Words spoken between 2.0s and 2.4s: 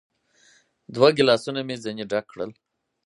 ډک